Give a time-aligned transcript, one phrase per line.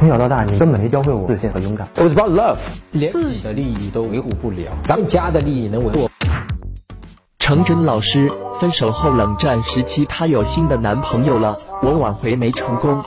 [0.00, 1.86] 从小到大，你根本没教会我自信和勇敢。
[1.94, 2.56] It was about love，
[2.90, 6.08] 连自己的利益都维护不了，咱们家的利益能维护？
[7.38, 13.04] 程真老师，分手后冷战时期，她有新的男朋友了，我挽回没成功。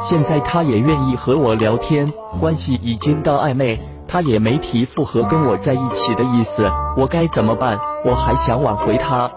[0.00, 7.80] 现在她也愿意和我聊天，关系已经到暧昧，她也没提复合跟我在一起的意思，我该怎么办？
[8.04, 9.32] 我还想挽回她。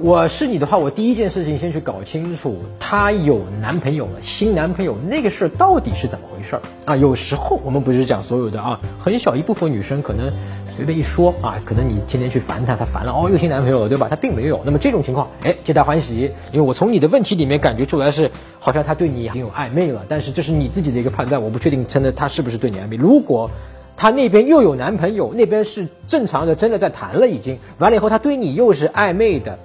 [0.00, 6.94] 我是你的话，我第一件事情先去搞清楚，她有男朋友了，新男朋友那个事儿到底是怎么回事儿啊？
[6.96, 10.30] 有时候我们不是讲所有的啊，很小一部分女生可能
[10.76, 14.06] 随便一说啊，可能你天天去烦她，她烦了哦，又新男朋友了，对吧？
[14.08, 14.60] 她并没有。
[14.64, 18.30] 那么这种情况，哎，皆大欢喜，因为我从你的问题里面感觉出来是
[18.60, 22.96] 好像她对你已经有暧昧了，但是这是你自己的一个判断，我不确定真的她是不是对你暧昧。
[22.96, 23.50] 如果
[23.96, 29.58] 她那边又有男朋友，那边是正常的，真的在谈了已经，完了以后她对你又是暧昧的。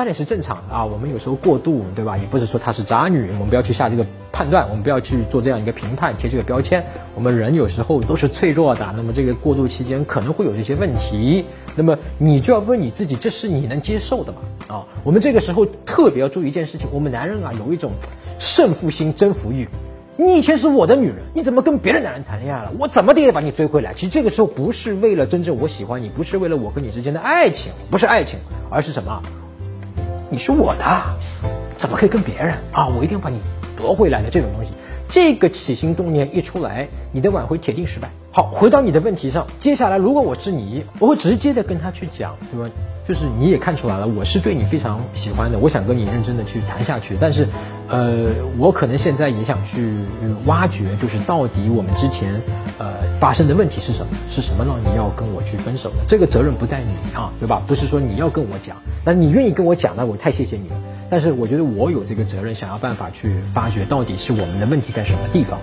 [0.00, 2.16] 当然是正常的啊，我们有时候过度，对吧？
[2.16, 6.82] 也不是说她是渣女，我们不要去下这个判断，我们不要去做这样一个评判，贴这个标签。
[7.14, 11.44] 我们人有时候都是脆弱的，那么这个过渡期间可能会有这些问题，
[11.76, 14.38] 那么你就要问你自己，这是你能接受的吗？
[14.68, 17.92] 啊，我们这个时候特别要注意一件事情，我们男人啊有一种
[18.38, 19.68] 胜负心、征服欲。
[20.16, 22.72] 你以前是我的女人，你怎么跟别的男人谈恋爱了？
[22.78, 23.92] 我怎么的也把你追回来。
[23.92, 28.38] 其实这个时候不是为了真正我喜欢你，不是为了我跟你之间的爱情，不是爱情，
[28.70, 29.20] 而是什么？
[30.32, 30.84] 你是我的，
[31.76, 32.86] 怎么可以跟别人啊？
[32.86, 33.40] 我一定要把你
[33.76, 34.70] 夺回来的这种东西，
[35.10, 38.08] 这个起心动念一出来，你的挽回铁定失败。
[38.32, 42.70] 好，回到你的问题上，接下来如果我是你，我会直接的跟他去讲，对吧？
[43.04, 47.16] 就是你也看出来了，我是对你非常喜欢的，我想跟你认真的去谈下去。
[47.20, 47.48] 但是，
[47.88, 49.92] 呃，我可能现在也想去
[50.46, 52.40] 挖掘，就是到底我们之前
[52.78, 54.12] 呃发生的问题是什么？
[54.28, 55.96] 是什么让你要跟我去分手的？
[56.06, 57.60] 这个责任不在你啊，对吧？
[57.66, 60.76] 不是说你要跟我讲，那你愿意跟我讲，那我太谢谢你了。
[61.10, 65.58] 但是我觉得我有这个责任，想要办法去发掘到底是我们的问题在什么地方。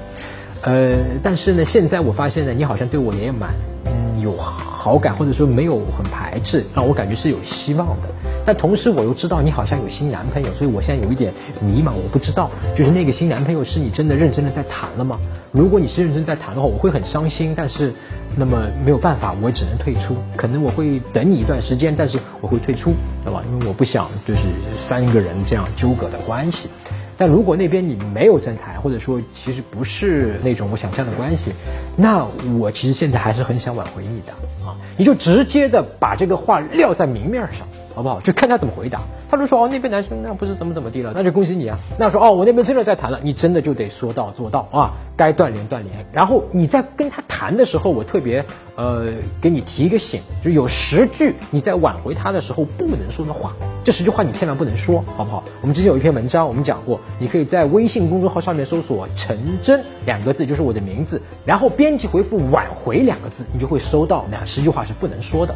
[0.63, 3.51] 呃，但是呢，现在我发现呢，你好像对我也蛮
[3.85, 8.09] 嗯有好感，或者说没有很排斥，让我感觉是有希望的。
[8.45, 15.19] 但同时我又知道你好像有新男朋友，所以我现在有一点迷茫，我不知道就是那个新男朋友是你真的认真的在谈了吗？
[15.51, 17.93] 如果你是认真在谈的话，我会很伤心，但是
[18.35, 20.15] 那么没有办法，我只能退出。
[20.37, 23.43] 可能我会等你一段时间，但是我会退出，对吧？
[23.49, 24.41] 因为我不想就是
[24.77, 26.69] 三个人这样纠葛的关系。
[27.17, 31.51] 但如果那边你没有站台，或者说其实不是那种我想象的关系，
[31.95, 32.25] 那
[32.59, 34.31] 我其实现在还是很想挽回你的
[34.65, 34.75] 啊！
[34.95, 37.67] 你就直接的把这个话撂在明面上，
[37.97, 38.21] 好不好？
[38.21, 39.01] 就看他怎么回答。
[39.27, 41.79] 他就说哦，那边男生那不是怎么怎么地了，那就恭喜你啊。
[41.97, 46.05] 那说哦，我那边真的在谈了，你真的就得说到做到啊，该断联断联。
[46.13, 49.07] 然后你在跟他谈的时候，我特别呃
[49.41, 53.51] 给你提一个醒，就有十句你在挽回他的时候不能说的话。
[53.83, 55.43] 这十句话你千万不能说，好不好？
[55.61, 65.55] 我们之前有一篇文章，我们讲过，你可以在微信公众号上面搜索“陈真”两个字，就是我的名字，然后编辑回复“挽回”两个字，你就会收到那十句话是不能说的。